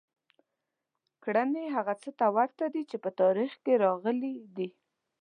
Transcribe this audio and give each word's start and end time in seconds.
کړنې 1.23 1.63
هغه 1.75 1.93
څه 2.01 2.09
ته 2.19 2.27
ورته 2.35 2.65
دي 2.73 2.81
چې 2.89 2.97
په 3.03 3.09
تاریخ 3.21 3.51
کې 3.63 3.73
راغلي 3.85 4.35
دي. 4.55 4.69